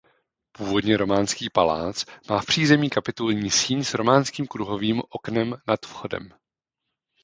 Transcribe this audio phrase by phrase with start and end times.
[0.51, 6.29] Původně románský palác má v přízemí kapitulní síň s románským kruhovým oknem nad vchodem.